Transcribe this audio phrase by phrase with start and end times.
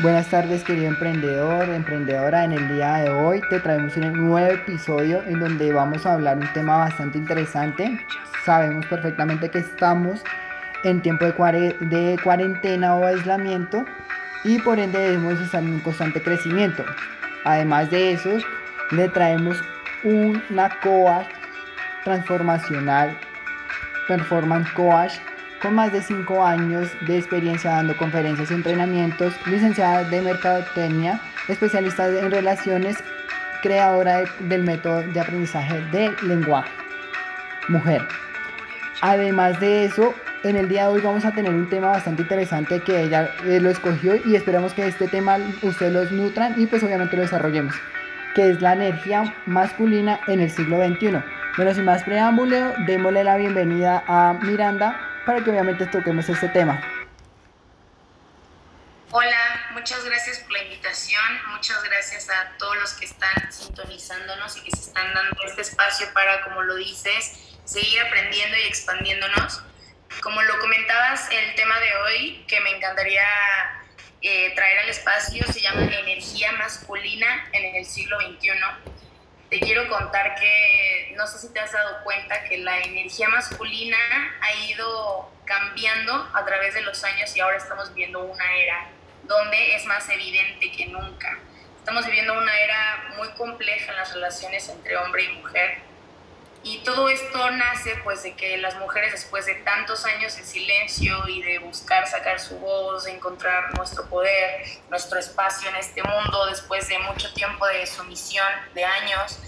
[0.00, 2.44] Buenas tardes querido emprendedor, emprendedora.
[2.44, 6.38] En el día de hoy te traemos un nuevo episodio en donde vamos a hablar
[6.38, 7.98] un tema bastante interesante.
[8.44, 10.22] Sabemos perfectamente que estamos
[10.84, 13.84] en tiempo de, de cuarentena o aislamiento
[14.44, 16.84] y por ende debemos estar en un constante crecimiento.
[17.42, 18.38] Además de eso,
[18.92, 19.60] le traemos
[20.04, 21.26] una coach
[22.04, 23.18] transformacional,
[24.06, 25.14] performance coach
[25.60, 32.08] con más de 5 años de experiencia dando conferencias y entrenamientos, licenciada de Mercadotecnia, especialista
[32.08, 32.96] en relaciones,
[33.62, 36.70] creadora del método de aprendizaje de lenguaje.
[37.68, 38.02] Mujer.
[39.00, 42.80] Además de eso, en el día de hoy vamos a tener un tema bastante interesante
[42.80, 46.82] que ella eh, lo escogió y esperamos que este tema ustedes los nutran y pues
[46.82, 47.74] obviamente lo desarrollemos,
[48.34, 51.18] que es la energía masculina en el siglo XXI.
[51.56, 56.80] Bueno, sin más preámbulo, démosle la bienvenida a Miranda para que obviamente toquemos este tema.
[59.10, 64.62] Hola, muchas gracias por la invitación, muchas gracias a todos los que están sintonizándonos y
[64.62, 69.62] que se están dando este espacio para, como lo dices, seguir aprendiendo y expandiéndonos.
[70.22, 73.20] Como lo comentabas, el tema de hoy que me encantaría
[74.22, 78.48] eh, traer al espacio se llama energía masculina en el siglo XXI
[79.50, 83.96] te quiero contar que no sé si te has dado cuenta que la energía masculina
[84.40, 88.90] ha ido cambiando a través de los años y ahora estamos viviendo una era
[89.24, 91.38] donde es más evidente que nunca.
[91.78, 95.87] Estamos viviendo una era muy compleja en las relaciones entre hombre y mujer
[96.64, 101.26] y todo esto nace pues de que las mujeres después de tantos años de silencio
[101.28, 106.88] y de buscar sacar su voz, encontrar nuestro poder, nuestro espacio en este mundo, después
[106.88, 109.38] de mucho tiempo de sumisión, de años,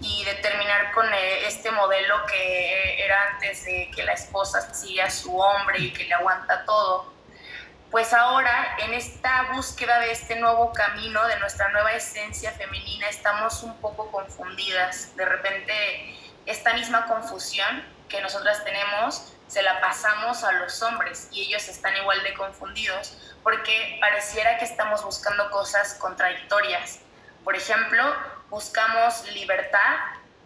[0.00, 5.06] y de terminar con eh, este modelo que era antes de que la esposa siga
[5.06, 7.12] a su hombre y que le aguanta todo,
[7.90, 13.62] pues ahora en esta búsqueda de este nuevo camino, de nuestra nueva esencia femenina, estamos
[13.62, 15.14] un poco confundidas.
[15.16, 16.16] De repente
[16.46, 21.96] esta misma confusión que nosotras tenemos se la pasamos a los hombres y ellos están
[21.96, 27.00] igual de confundidos porque pareciera que estamos buscando cosas contradictorias.
[27.42, 28.14] Por ejemplo,
[28.48, 29.96] buscamos libertad.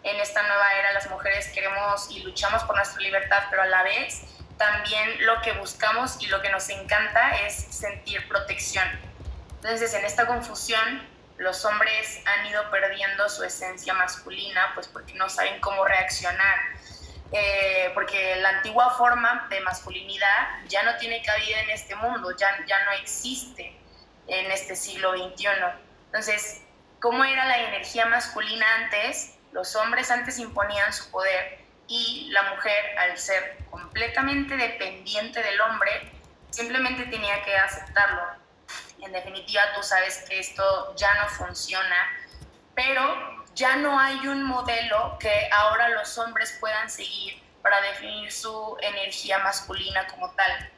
[0.03, 3.83] En esta nueva era las mujeres queremos y luchamos por nuestra libertad, pero a la
[3.83, 4.21] vez
[4.57, 8.87] también lo que buscamos y lo que nos encanta es sentir protección.
[9.57, 11.07] Entonces, en esta confusión
[11.37, 16.59] los hombres han ido perdiendo su esencia masculina, pues porque no saben cómo reaccionar.
[17.31, 22.47] Eh, porque la antigua forma de masculinidad ya no tiene cabida en este mundo, ya,
[22.67, 23.75] ya no existe
[24.27, 25.47] en este siglo XXI.
[26.05, 26.61] Entonces,
[27.01, 29.37] ¿cómo era la energía masculina antes?
[29.51, 36.11] Los hombres antes imponían su poder y la mujer, al ser completamente dependiente del hombre,
[36.51, 38.44] simplemente tenía que aceptarlo
[39.05, 41.95] en definitiva tú sabes que esto ya no funciona,
[42.73, 48.77] pero ya no hay un modelo que ahora los hombres puedan seguir para definir su
[48.81, 50.71] energía masculina como tal.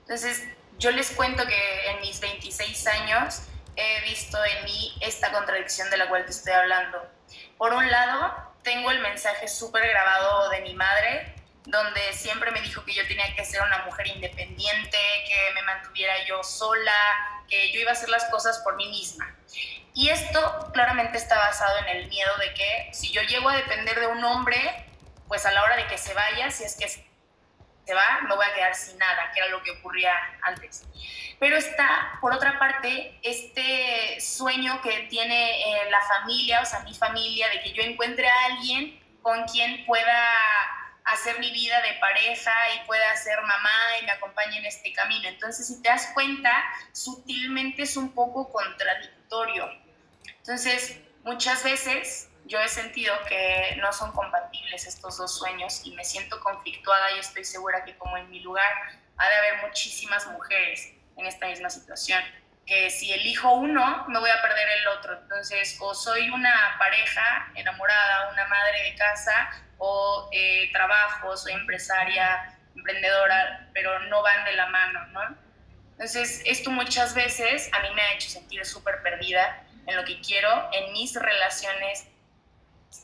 [0.00, 0.42] Entonces,
[0.78, 3.42] yo les cuento que en mis 26 años
[3.76, 7.06] he visto en mí esta contradicción de la cual te estoy hablando.
[7.56, 11.34] Por un lado, tengo el mensaje súper grabado de mi madre,
[11.68, 16.14] donde siempre me dijo que yo tenía que ser una mujer independiente, que me mantuviera
[16.26, 19.36] yo sola, que yo iba a hacer las cosas por mí misma.
[19.94, 24.00] Y esto claramente está basado en el miedo de que si yo llego a depender
[24.00, 24.86] de un hombre,
[25.26, 28.46] pues a la hora de que se vaya, si es que se va, me voy
[28.46, 30.86] a quedar sin nada, que era lo que ocurría antes.
[31.38, 36.94] Pero está, por otra parte, este sueño que tiene eh, la familia, o sea, mi
[36.94, 40.77] familia, de que yo encuentre a alguien con quien pueda
[41.08, 45.28] hacer mi vida de pareja y pueda ser mamá y me acompañe en este camino.
[45.28, 46.52] Entonces, si te das cuenta,
[46.92, 49.70] sutilmente es un poco contradictorio.
[50.26, 56.04] Entonces, muchas veces yo he sentido que no son compatibles estos dos sueños y me
[56.04, 58.70] siento conflictuada y estoy segura que como en mi lugar
[59.16, 62.22] ha de haber muchísimas mujeres en esta misma situación
[62.68, 65.18] que si elijo uno, me voy a perder el otro.
[65.22, 72.58] Entonces, o soy una pareja enamorada, una madre de casa, o eh, trabajo, soy empresaria,
[72.76, 75.36] emprendedora, pero no van de la mano, ¿no?
[75.92, 80.20] Entonces, esto muchas veces a mí me ha hecho sentir súper perdida en lo que
[80.20, 82.06] quiero en mis relaciones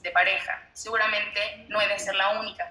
[0.03, 0.63] de pareja.
[0.75, 2.71] Seguramente no he de ser la única.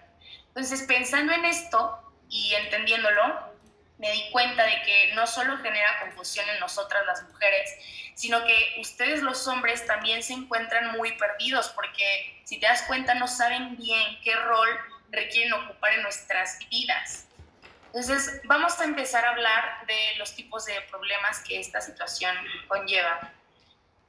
[0.50, 3.53] Entonces, pensando en esto y entendiéndolo,
[3.98, 7.70] me di cuenta de que no solo genera confusión en nosotras las mujeres,
[8.16, 13.14] sino que ustedes los hombres también se encuentran muy perdidos porque si te das cuenta
[13.16, 14.70] no saben bien qué rol
[15.10, 17.28] requieren ocupar en nuestras vidas.
[17.88, 22.36] Entonces vamos a empezar a hablar de los tipos de problemas que esta situación
[22.68, 23.32] conlleva.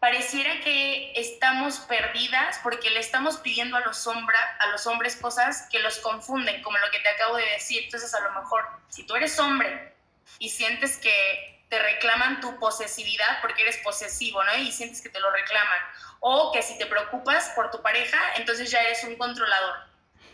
[0.04, 5.78] Pareciera que estamos perdidas porque le estamos pidiendo a los, a los hombres cosas que
[5.78, 7.84] los confunden, como lo que te acabo de decir.
[7.84, 9.94] Entonces, a lo mejor, si tú eres hombre
[10.38, 14.54] y sientes que te reclaman tu posesividad porque eres posesivo, ¿no?
[14.56, 15.78] Y sientes que te lo reclaman.
[16.20, 19.74] O que si te preocupas por tu pareja, entonces ya eres un controlador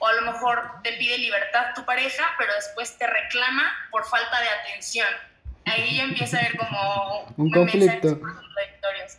[0.00, 4.40] o a lo mejor te pide libertad tu pareja, pero después te reclama por falta
[4.40, 5.06] de atención.
[5.67, 8.19] Ahí ya empieza a haber como un conflicto.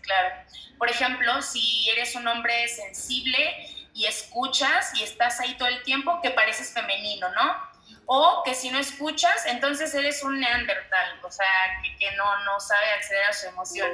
[0.02, 0.36] Claro.
[0.78, 6.20] Por ejemplo, si eres un hombre sensible y escuchas y estás ahí todo el tiempo,
[6.22, 7.72] que pareces femenino, ¿no?
[8.06, 11.46] O que si no escuchas, entonces eres un neandertal, o sea,
[11.84, 13.90] que, que, no, no sabe acceder a su emoción.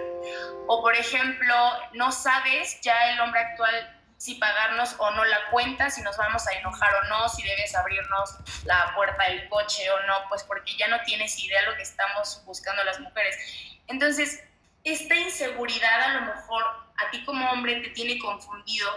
[0.68, 1.56] O por ejemplo,
[1.94, 6.46] no sabes, ya el hombre actual si pagarnos o no la cuenta, si nos vamos
[6.48, 8.36] a enojar o no, si debes abrirnos
[8.66, 12.42] la puerta del coche o no, pues porque ya no tienes idea lo que estamos
[12.46, 13.38] buscando las mujeres.
[13.86, 14.44] Entonces,
[14.84, 16.64] esta inseguridad a lo mejor
[16.98, 18.90] a ti como hombre te tiene confundido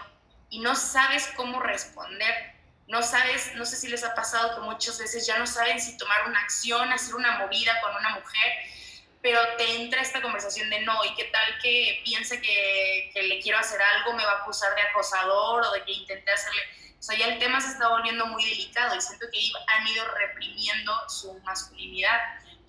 [0.49, 2.55] y no sabes cómo responder.
[2.87, 5.97] No sabes, no sé si les ha pasado que muchas veces ya no saben si
[5.97, 8.53] tomar una acción, hacer una movida con una mujer
[9.23, 13.41] pero te entra esta conversación de no, y qué tal que piense que, que, le
[13.41, 16.63] quiero hacer algo, me va a acusar de acosador o de que intenté hacerle...
[16.99, 19.39] O sea, ya el tema se está volviendo muy delicado y siento que
[19.69, 22.19] han ido reprimiendo su masculinidad.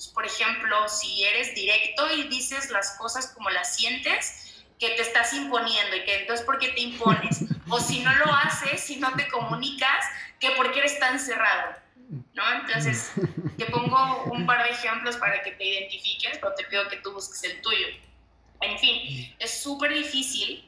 [0.02, 5.04] Pues, por ejemplo, si eres directo y dices las cosas como las sientes, que te
[5.04, 7.44] estás imponiendo y que entonces ¿por qué te impones?
[7.70, 10.04] O si no lo haces, si no te comunicas,
[10.40, 11.76] que por qué eres tan cerrado.
[12.34, 12.52] ¿no?
[12.52, 13.12] Entonces,
[13.60, 17.14] te pongo un par de ejemplos para que te identifiques, pero te pido que tú
[17.14, 17.86] busques el tuyo.
[18.62, 20.68] En fin, es súper difícil,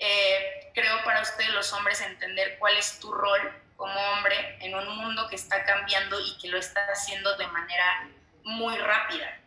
[0.00, 3.40] eh, creo, para ustedes los hombres entender cuál es tu rol
[3.76, 8.08] como hombre en un mundo que está cambiando y que lo está haciendo de manera
[8.44, 9.38] muy rápida.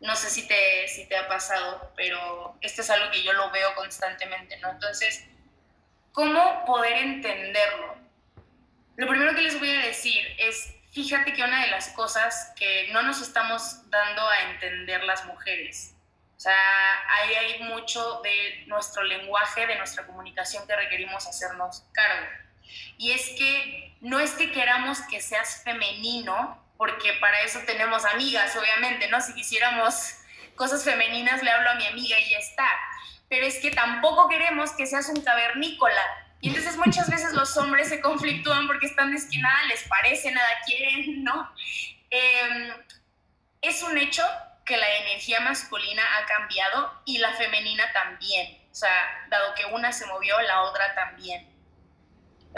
[0.00, 3.50] No sé si te, si te ha pasado, pero esto es algo que yo lo
[3.50, 4.70] veo constantemente, ¿no?
[4.70, 5.24] Entonces,
[6.12, 7.96] ¿cómo poder entenderlo?
[8.96, 12.88] Lo primero que les voy a decir es, fíjate que una de las cosas que
[12.92, 15.94] no nos estamos dando a entender las mujeres,
[16.36, 16.54] o sea,
[17.08, 22.26] ahí hay mucho de nuestro lenguaje, de nuestra comunicación que requerimos hacernos cargo.
[22.98, 28.56] Y es que no es que queramos que seas femenino, porque para eso tenemos amigas,
[28.56, 29.20] obviamente, ¿no?
[29.20, 30.16] Si quisiéramos
[30.54, 32.68] cosas femeninas, le hablo a mi amiga y ya está.
[33.28, 36.02] Pero es que tampoco queremos que seas un cavernícola,
[36.44, 40.30] y entonces muchas veces los hombres se conflictúan porque están de que nada les parece,
[40.30, 41.50] nada quieren, ¿no?
[42.10, 42.70] Em,
[43.62, 44.22] es un hecho
[44.66, 48.58] que la energía masculina ha cambiado y la femenina también.
[48.70, 48.92] O sea,
[49.30, 51.48] dado que una se movió, la otra también.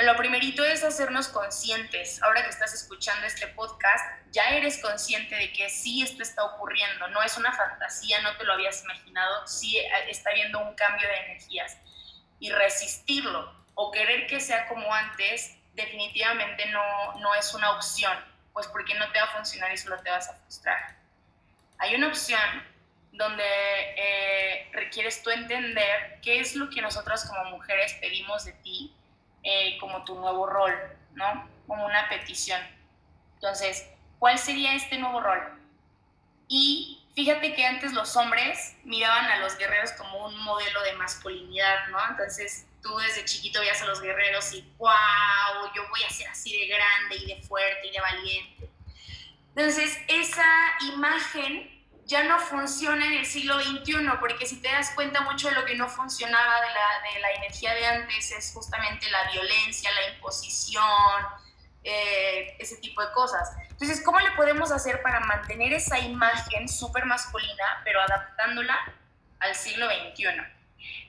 [0.04, 2.22] Lo primerito es hacernos conscientes.
[2.22, 7.08] Ahora que estás escuchando este podcast, ya eres consciente de que sí esto está ocurriendo.
[7.08, 9.46] No es una fantasía, no te lo habías imaginado.
[9.46, 9.78] Sí
[10.08, 11.78] está habiendo un cambio de energías.
[12.38, 18.12] Y resistirlo o querer que sea como antes, definitivamente no, no es una opción,
[18.52, 20.98] pues porque no te va a funcionar y solo te vas a frustrar.
[21.78, 22.40] Hay una opción
[23.12, 28.94] donde eh, requieres tú entender qué es lo que nosotras como mujeres pedimos de ti
[29.48, 30.74] eh, como tu nuevo rol,
[31.14, 31.48] ¿no?
[31.68, 32.60] Como una petición.
[33.34, 33.88] Entonces,
[34.18, 35.40] ¿cuál sería este nuevo rol?
[36.48, 41.86] Y fíjate que antes los hombres miraban a los guerreros como un modelo de masculinidad,
[41.90, 41.98] ¿no?
[42.10, 46.50] Entonces, tú desde chiquito veías a los guerreros y wow, yo voy a ser así
[46.50, 48.70] de grande y de fuerte y de valiente.
[49.54, 55.22] Entonces, esa imagen ya no funciona en el siglo XXI, porque si te das cuenta,
[55.22, 59.10] mucho de lo que no funcionaba de la, de la energía de antes es justamente
[59.10, 60.84] la violencia, la imposición,
[61.82, 63.50] eh, ese tipo de cosas.
[63.70, 68.78] Entonces, ¿cómo le podemos hacer para mantener esa imagen súper masculina, pero adaptándola
[69.40, 70.26] al siglo XXI?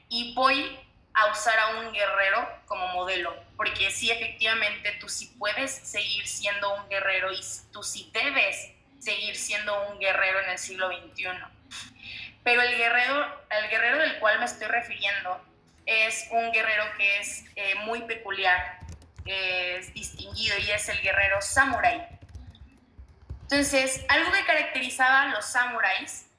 [0.10, 0.80] Y voy
[1.14, 6.74] a usar a un guerrero como modelo, porque sí, efectivamente, tú sí puedes seguir siendo
[6.76, 7.40] un guerrero y
[7.72, 11.28] tú sí debes seguir siendo un guerrero en el siglo XXI.
[12.44, 15.42] Pero el guerrero, el guerrero del cual me estoy refiriendo
[15.86, 18.80] es un guerrero que es eh, muy peculiar,
[19.26, 22.06] es distinguido y es el guerrero samurái.
[23.44, 26.30] Entonces, algo que caracterizaba a los samuráis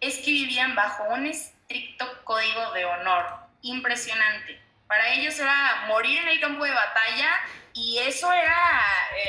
[0.00, 3.26] es que vivían bajo un estricto código de honor
[3.62, 4.67] impresionante.
[4.88, 7.30] Para ellos era morir en el campo de batalla
[7.74, 8.82] y eso era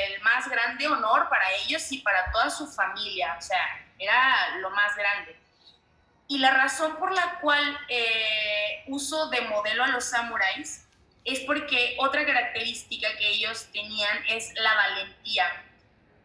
[0.06, 4.70] el más grande honor para ellos y para toda su familia, o sea, era lo
[4.70, 5.36] más grande.
[6.26, 10.86] Y la razón por la cual eh, uso de modelo a los samuráis
[11.24, 15.44] es porque otra característica que ellos tenían es la valentía.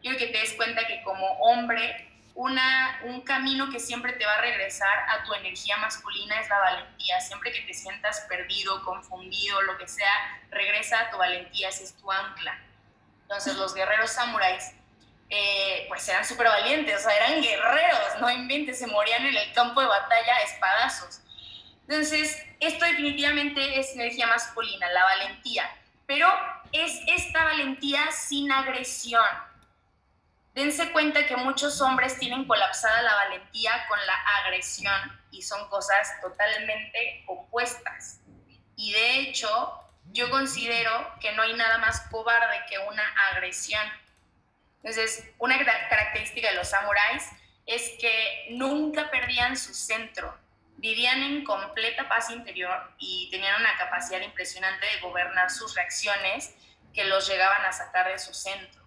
[0.00, 4.34] Quiero que te des cuenta que como hombre una, un camino que siempre te va
[4.34, 7.20] a regresar a tu energía masculina es la valentía.
[7.20, 10.12] Siempre que te sientas perdido, confundido, lo que sea,
[10.50, 12.60] regresa a tu valentía, ese es tu ancla.
[13.22, 14.74] Entonces los guerreros samuráis
[15.30, 19.52] eh, pues eran súper valientes, o sea, eran guerreros, no inventes, se morían en el
[19.54, 21.20] campo de batalla a espadazos.
[21.88, 25.68] Entonces, esto definitivamente es energía masculina, la valentía,
[26.06, 26.28] pero
[26.72, 29.24] es esta valentía sin agresión.
[30.56, 36.18] Dense cuenta que muchos hombres tienen colapsada la valentía con la agresión y son cosas
[36.22, 38.20] totalmente opuestas.
[38.74, 39.78] Y de hecho,
[40.12, 43.82] yo considero que no hay nada más cobarde que una agresión.
[44.76, 47.28] Entonces, una característica de los samuráis
[47.66, 50.34] es que nunca perdían su centro,
[50.78, 56.54] vivían en completa paz interior y tenían una capacidad impresionante de gobernar sus reacciones
[56.94, 58.85] que los llegaban a sacar de su centro.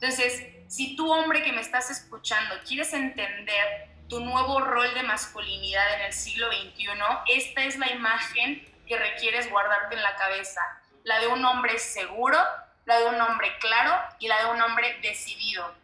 [0.00, 5.94] Entonces, si tú hombre que me estás escuchando quieres entender tu nuevo rol de masculinidad
[5.96, 6.86] en el siglo XXI,
[7.28, 10.60] esta es la imagen que requieres guardarte en la cabeza,
[11.04, 12.38] la de un hombre seguro,
[12.86, 15.74] la de un hombre claro y la de un hombre decidido,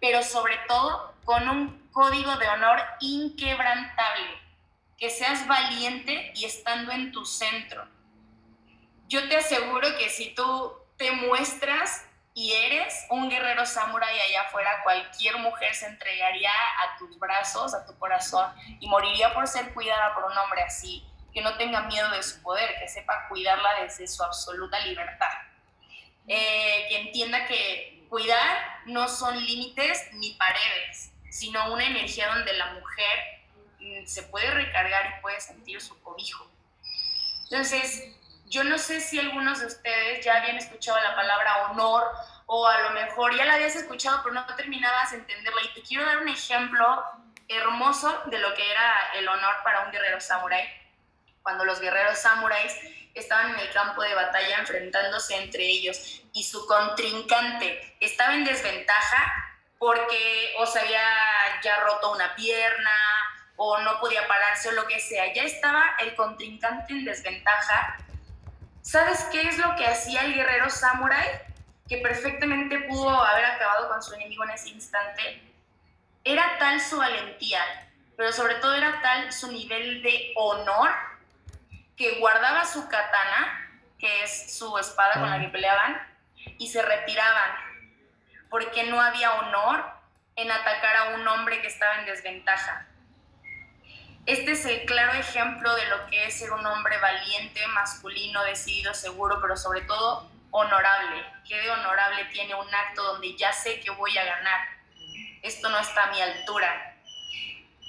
[0.00, 4.42] pero sobre todo con un código de honor inquebrantable,
[4.98, 7.86] que seas valiente y estando en tu centro.
[9.06, 12.06] Yo te aseguro que si tú te muestras
[12.36, 17.86] y eres un guerrero samurái allá afuera, cualquier mujer se entregaría a tus brazos, a
[17.86, 21.02] tu corazón y moriría por ser cuidada por un hombre así,
[21.32, 25.32] que no tenga miedo de su poder, que sepa cuidarla desde su absoluta libertad.
[26.28, 32.74] Eh, que entienda que cuidar no son límites ni paredes, sino una energía donde la
[32.74, 33.18] mujer
[33.80, 36.46] mm, se puede recargar y puede sentir su cobijo.
[37.44, 38.14] Entonces,
[38.48, 42.04] yo no sé si algunos de ustedes ya habían escuchado la palabra honor
[42.46, 45.82] o a lo mejor ya la habías escuchado pero no terminabas de entenderla y te
[45.82, 47.04] quiero dar un ejemplo
[47.48, 50.68] hermoso de lo que era el honor para un guerrero samurái.
[51.42, 52.72] Cuando los guerreros samuráis
[53.14, 59.32] estaban en el campo de batalla enfrentándose entre ellos y su contrincante estaba en desventaja
[59.78, 61.02] porque o se había
[61.62, 62.90] ya roto una pierna
[63.56, 67.96] o no podía pararse o lo que sea, ya estaba el contrincante en desventaja.
[68.86, 71.26] ¿Sabes qué es lo que hacía el guerrero samurai?
[71.88, 75.42] Que perfectamente pudo haber acabado con su enemigo en ese instante.
[76.22, 77.60] Era tal su valentía,
[78.16, 80.88] pero sobre todo era tal su nivel de honor
[81.96, 86.00] que guardaba su katana, que es su espada con la que peleaban,
[86.56, 87.56] y se retiraban,
[88.50, 89.84] porque no había honor
[90.36, 92.86] en atacar a un hombre que estaba en desventaja.
[94.26, 98.92] Este es el claro ejemplo de lo que es ser un hombre valiente, masculino, decidido,
[98.92, 101.24] seguro, pero sobre todo honorable.
[101.48, 104.66] ¿Qué de honorable tiene un acto donde ya sé que voy a ganar?
[105.42, 106.96] Esto no está a mi altura.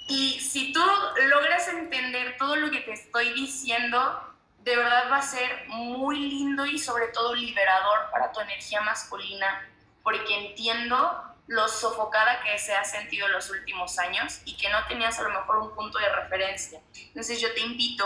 [0.10, 0.82] Y si tú
[1.27, 6.67] logras entender todo lo que te estoy diciendo, de verdad va a ser muy lindo
[6.67, 9.67] y sobre todo liberador para tu energía masculina,
[10.03, 14.86] porque entiendo lo sofocada que se ha sentido en los últimos años y que no
[14.88, 16.82] tenías a lo mejor un punto de referencia.
[16.94, 18.06] Entonces yo te invito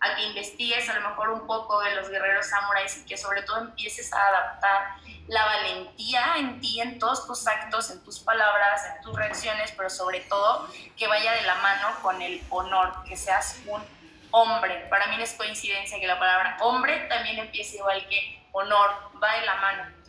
[0.00, 3.42] a que investigues a lo mejor un poco de los guerreros samuráis y que sobre
[3.42, 4.96] todo empieces a adaptar
[5.28, 9.88] la valentía en ti, en todos tus actos, en tus palabras, en tus reacciones, pero
[9.88, 13.82] sobre todo que vaya de la mano con el honor, que seas un
[14.30, 14.86] hombre.
[14.90, 18.90] Para mí no es coincidencia que la palabra hombre también empiece igual que honor,
[19.22, 20.03] va de la mano.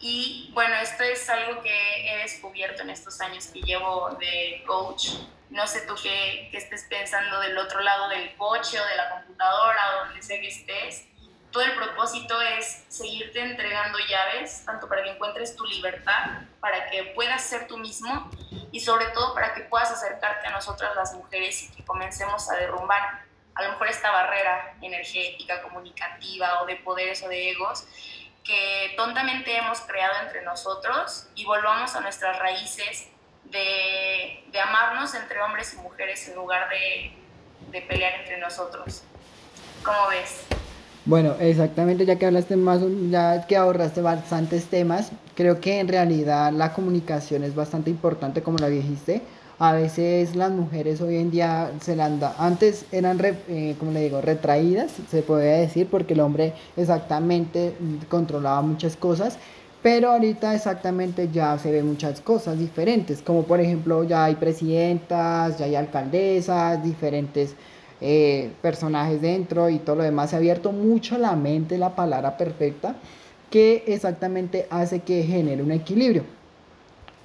[0.00, 1.70] Y bueno, esto es algo que
[2.10, 5.10] he descubierto en estos años que llevo de coach.
[5.50, 9.10] No sé tú qué, qué estés pensando del otro lado del coche o de la
[9.10, 11.10] computadora donde sea que estés
[11.50, 17.04] todo el propósito es seguirte entregando llaves, tanto para que encuentres tu libertad, para que
[17.14, 18.30] puedas ser tú mismo
[18.70, 22.56] y sobre todo para que puedas acercarte a nosotras las mujeres y que comencemos a
[22.56, 27.84] derrumbar a lo mejor esta barrera energética, comunicativa o de poderes o de egos
[28.44, 33.08] que tontamente hemos creado entre nosotros y volvamos a nuestras raíces
[33.44, 37.12] de, de amarnos entre hombres y mujeres en lugar de,
[37.70, 39.02] de pelear entre nosotros.
[39.84, 40.44] ¿Cómo ves?
[41.06, 46.52] Bueno, exactamente, ya que hablaste más, ya que ahorraste bastantes temas, creo que en realidad
[46.52, 49.22] la comunicación es bastante importante, como la dijiste.
[49.62, 52.06] A veces las mujeres hoy en día se la
[52.38, 57.74] antes eran, eh, como le digo, retraídas, se podría decir, porque el hombre exactamente
[58.08, 59.36] controlaba muchas cosas,
[59.82, 65.58] pero ahorita exactamente ya se ven muchas cosas diferentes, como por ejemplo ya hay presidentas,
[65.58, 67.54] ya hay alcaldesas, diferentes
[68.00, 70.30] eh, personajes dentro y todo lo demás.
[70.30, 72.94] Se ha abierto mucho la mente la palabra perfecta
[73.50, 76.39] que exactamente hace que genere un equilibrio.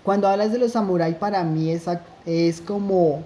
[0.05, 1.85] Cuando hablas de los samuráis, para mí es,
[2.25, 3.24] es como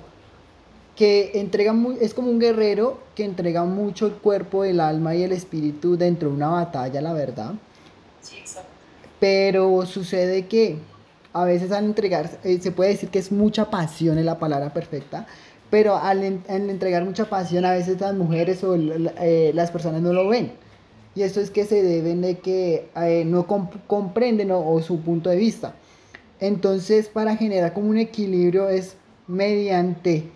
[0.96, 5.24] que entrega muy, es como un guerrero que entrega mucho el cuerpo, el alma y
[5.24, 7.54] el espíritu dentro de una batalla, la verdad.
[8.22, 8.70] Sí, exacto.
[9.20, 10.80] Pero sucede que
[11.34, 14.74] a veces al entregar, eh, se puede decir que es mucha pasión, es la palabra
[14.74, 15.28] perfecta,
[15.70, 20.28] pero al, entregar mucha pasión a veces las mujeres o eh, las personas no lo
[20.28, 20.54] ven.
[21.16, 25.36] Y esto es que se deben de que eh, no comprenden o, su punto de
[25.36, 25.76] vista.
[26.40, 28.96] Entonces, para generar como un equilibrio es
[29.28, 30.32] mediante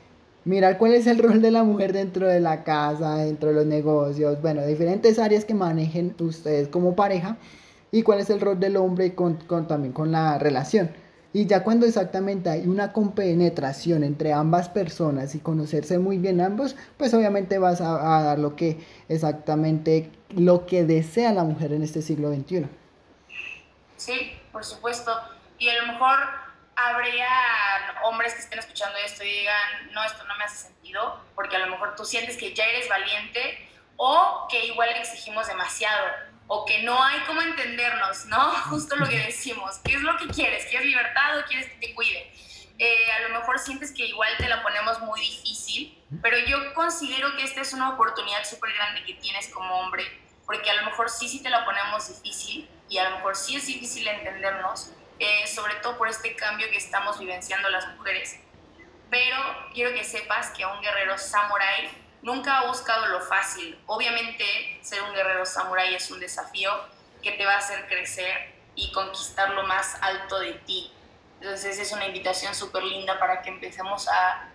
[0.45, 3.65] mirar cuál es el rol de la mujer dentro de la casa, dentro de los
[3.65, 7.38] negocios, bueno, diferentes áreas que manejen ustedes como pareja
[7.91, 10.91] y cuál es el rol del hombre con, también con la relación.
[11.36, 16.75] Y ya cuando exactamente hay una compenetración entre ambas personas y conocerse muy bien ambos,
[16.98, 18.77] pues obviamente vas a, dar lo que
[19.10, 22.65] exactamente lo que desea la mujer en este siglo XXI.
[23.98, 24.13] Sí,
[24.51, 25.12] por supuesto.
[25.57, 26.29] Y a lo mejor
[26.75, 27.29] habría
[28.03, 31.60] hombres que estén escuchando esto y digan, no, esto no me hace sentido, porque a
[31.60, 36.83] lo mejor tú sientes que ya eres valiente o que igual exigimos demasiado o que
[36.83, 38.39] no hay cómo entendernos, ¿no?
[38.69, 39.79] Justo lo que decimos.
[39.83, 40.65] ¿Qué es lo que quieres?
[40.65, 42.33] ¿Quieres libertad o quieres que te cuide?
[42.79, 47.36] Eh, a lo mejor sientes que igual te la ponemos muy difícil, pero yo considero
[47.38, 50.03] que esta es una oportunidad súper grande que tienes como hombre,
[50.45, 53.55] porque a lo mejor sí, sí te la ponemos difícil y a lo mejor sí
[53.55, 58.39] es difícil entendernos, eh, sobre todo por este cambio que estamos vivenciando las mujeres.
[59.10, 59.38] Pero
[59.74, 61.89] quiero que sepas que un guerrero samurai
[62.24, 63.77] nunca ha buscado lo fácil.
[63.86, 66.72] Obviamente, ser un guerrero samurái es un desafío
[67.22, 70.91] que te va a hacer crecer y conquistar lo más alto de ti.
[71.41, 74.50] Entonces, es una invitación súper linda para que empecemos a,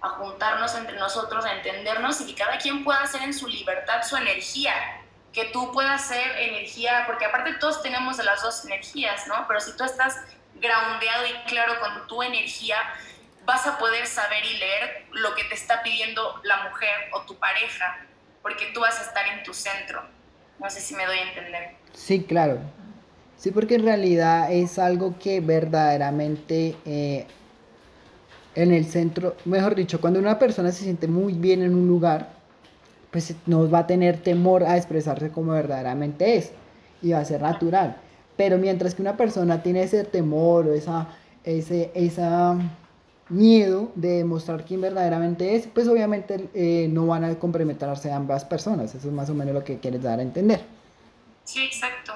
[0.00, 4.02] a juntarnos entre nosotros, a entendernos y que cada quien pueda hacer en su libertad
[4.02, 5.03] su energía.
[5.34, 9.46] Que tú puedas ser energía, porque aparte todos tenemos las dos energías, ¿no?
[9.46, 10.16] Pero si tú estás
[10.54, 12.76] groundeado y claro con tu energía,
[13.44, 17.36] vas a poder saber y leer lo que te está pidiendo la mujer o tu
[17.36, 17.98] pareja,
[18.42, 20.02] porque tú vas a estar en tu centro.
[20.60, 21.76] No sé si me doy a entender.
[21.92, 22.60] Sí, claro.
[23.36, 27.26] Sí, porque en realidad es algo que verdaderamente eh,
[28.54, 32.30] en el centro, mejor dicho, cuando una persona se siente muy bien en un lugar,
[33.14, 36.50] pues no va a tener temor a expresarse como verdaderamente es
[37.00, 37.96] y va a ser natural.
[38.36, 41.06] Pero mientras que una persona tiene ese temor o esa,
[41.44, 42.58] ese, esa
[43.28, 48.92] miedo de demostrar quién verdaderamente es, pues obviamente eh, no van a comprometerse ambas personas.
[48.96, 50.62] Eso es más o menos lo que quieres dar a entender.
[51.44, 52.14] Sí, exacto.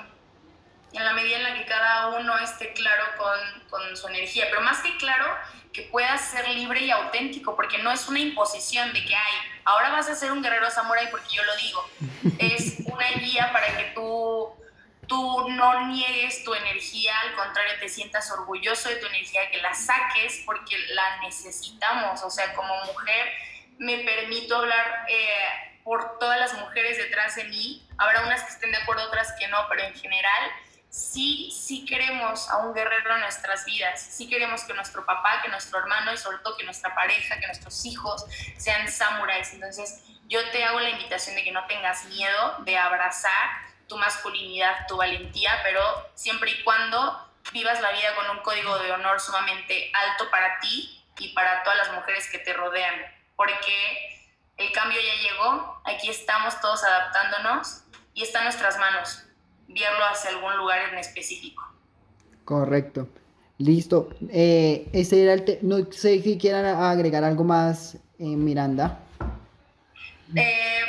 [0.92, 4.62] En la medida en la que cada uno esté claro con, con su energía, pero
[4.62, 5.26] más que claro,
[5.72, 9.32] que pueda ser libre y auténtico, porque no es una imposición de que hay,
[9.64, 11.90] ahora vas a ser un guerrero samurai porque yo lo digo.
[12.38, 14.54] Es una guía para que tú
[15.08, 19.74] tú no niegues tu energía, al contrario, te sientas orgulloso de tu energía, que la
[19.74, 22.22] saques porque la necesitamos.
[22.22, 23.32] O sea, como mujer
[23.78, 27.88] me permito hablar eh, por todas las mujeres detrás de mí.
[27.96, 30.50] Habrá unas que estén de acuerdo, otras que no, pero en general
[30.90, 34.00] sí, sí queremos a un guerrero en nuestras vidas.
[34.00, 37.46] Sí queremos que nuestro papá, que nuestro hermano y sobre todo que nuestra pareja, que
[37.46, 38.24] nuestros hijos
[38.56, 39.52] sean samuráis.
[39.52, 44.86] Entonces yo te hago la invitación de que no tengas miedo de abrazar tu masculinidad,
[44.86, 49.90] tu valentía, pero siempre y cuando vivas la vida con un código de honor sumamente
[49.94, 52.94] alto para ti y para todas las mujeres que te rodean,
[53.34, 54.26] porque
[54.58, 59.27] el cambio ya llegó, aquí estamos todos adaptándonos y está en nuestras manos
[59.68, 61.62] guiarlo hacia algún lugar en específico.
[62.44, 63.08] Correcto.
[63.58, 64.10] Listo.
[64.30, 69.00] Eh, ese era el no sé si quieran agregar algo más, eh, Miranda.
[70.34, 70.80] Eh,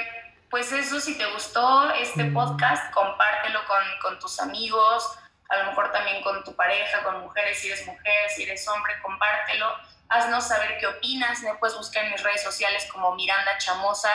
[0.49, 2.33] pues eso, si te gustó este mm.
[2.33, 5.17] podcast, compártelo con, con, tus amigos,
[5.49, 8.93] a lo mejor también con tu pareja, con mujeres, si eres mujer, si eres hombre,
[9.01, 9.67] compártelo.
[10.09, 14.11] Haznos saber qué opinas, me puedes buscar en mis redes sociales como Miranda Chamosa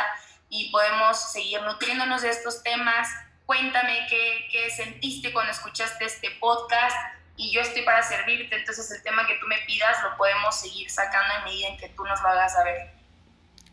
[0.49, 3.09] y podemos seguir nutriéndonos de estos temas.
[3.47, 6.97] Cuéntame qué, qué sentiste cuando escuchaste este podcast
[7.37, 10.89] y yo estoy para servirte, entonces el tema que tú me pidas lo podemos seguir
[10.89, 12.91] sacando en medida en que tú nos lo hagas saber.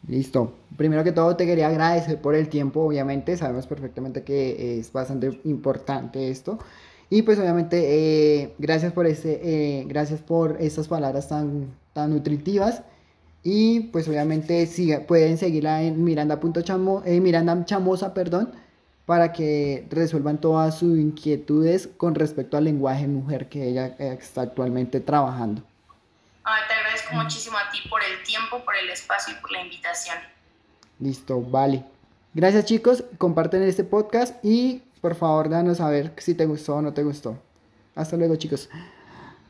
[0.08, 0.58] Listo.
[0.78, 3.38] Primero que todo te quería agradecer por el tiempo, obviamente.
[3.38, 6.60] Sabemos perfectamente que es bastante importante esto.
[7.10, 12.82] Y pues obviamente eh, gracias por este, eh, gracias por estas palabras tan, tan nutritivas.
[13.44, 18.54] Y pues obviamente siga, pueden seguirla en miranda.chamo, eh, Miranda Chamosa, perdón,
[19.12, 25.02] para que resuelvan todas sus inquietudes con respecto al lenguaje mujer que ella está actualmente
[25.02, 25.64] trabajando
[26.68, 30.18] te agradezco muchísimo a ti por el tiempo, por el espacio y por la invitación.
[31.00, 31.84] Listo, vale.
[32.34, 36.82] Gracias chicos, comparten este podcast y por favor danos a ver si te gustó o
[36.82, 37.38] no te gustó.
[37.96, 38.70] Hasta luego chicos.